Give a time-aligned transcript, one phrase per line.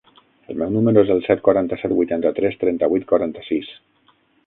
[0.53, 3.75] El meu número es el set, quaranta-set, vuitanta-tres, trenta-vuit, quaranta-sis.